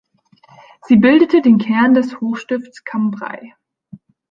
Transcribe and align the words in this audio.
Sie 0.87 0.95
bildete 0.95 1.43
den 1.43 1.59
Kern 1.59 1.93
des 1.93 2.19
Hochstifts 2.21 2.83
Cambrai. 2.83 3.53